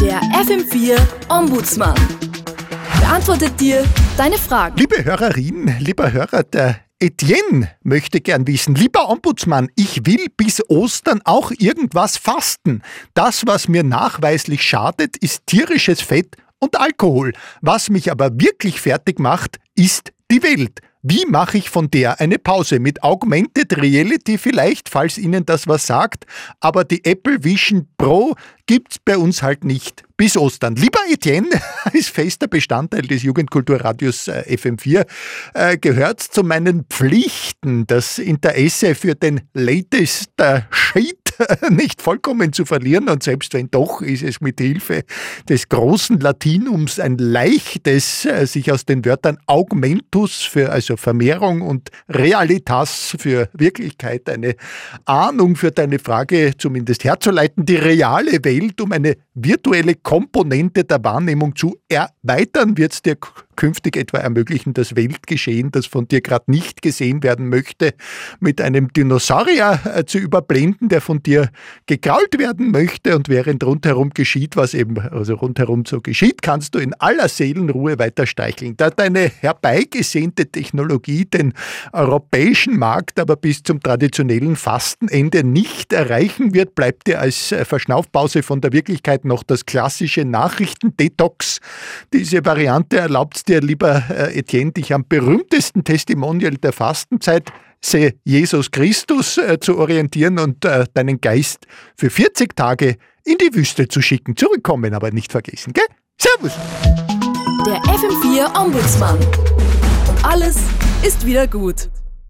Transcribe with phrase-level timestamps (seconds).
[0.00, 1.94] Der FM4 Ombudsmann
[3.00, 3.84] beantwortet dir
[4.16, 4.76] deine Fragen.
[4.78, 11.20] Liebe Hörerin, lieber Hörer, der Etienne möchte gern wissen, lieber Ombudsmann, ich will bis Ostern
[11.24, 12.82] auch irgendwas fasten.
[13.14, 17.32] Das, was mir nachweislich schadet, ist tierisches Fett und Alkohol.
[17.60, 20.80] Was mich aber wirklich fertig macht, ist die Welt.
[21.02, 22.78] Wie mache ich von der eine Pause?
[22.78, 26.26] Mit Augmented Reality vielleicht, falls Ihnen das was sagt,
[26.60, 28.34] aber die Apple Vision Pro
[28.70, 30.76] gibt's bei uns halt nicht bis Ostern.
[30.76, 31.48] Lieber Etienne,
[31.92, 35.06] ist fester Bestandteil des Jugendkulturradios äh, FM4,
[35.54, 41.16] äh, gehört zu meinen Pflichten, das Interesse für den latest äh, Shit
[41.70, 45.02] nicht vollkommen zu verlieren und selbst wenn doch, ist es mit Hilfe
[45.48, 51.90] des großen Latinums ein leichtes, äh, sich aus den Wörtern Augmentus für also Vermehrung und
[52.08, 54.54] Realitas für Wirklichkeit eine
[55.06, 61.56] Ahnung für deine Frage zumindest herzuleiten, die reale Welt um eine virtuelle Komponente der Wahrnehmung
[61.56, 63.16] zu erweitern, wird es dir
[63.60, 67.92] künftig etwa ermöglichen, das Weltgeschehen, das von dir gerade nicht gesehen werden möchte,
[68.40, 71.50] mit einem Dinosaurier äh, zu überblenden, der von dir
[71.84, 76.78] gekrault werden möchte und während rundherum geschieht, was eben also rundherum so geschieht, kannst du
[76.78, 78.78] in aller Seelenruhe weiter steicheln.
[78.78, 81.52] Da deine herbeigesehnte Technologie den
[81.92, 88.42] europäischen Markt aber bis zum traditionellen Fastenende nicht erreichen wird, bleibt dir als äh, Verschnaufpause
[88.42, 91.60] von der Wirklichkeit noch das klassische Nachrichtendetox.
[92.14, 98.70] Diese Variante erlaubt dir, lieber äh, Etienne, dich am berühmtesten Testimonial der Fastenzeit, Se Jesus
[98.70, 104.00] Christus, äh, zu orientieren und äh, deinen Geist für 40 Tage in die Wüste zu
[104.02, 104.36] schicken.
[104.36, 105.84] Zurückkommen aber nicht vergessen, gell?
[106.20, 106.52] Servus!
[107.66, 109.18] Der FM4 Ombudsmann.
[109.18, 110.56] Und alles
[111.02, 111.88] ist wieder gut.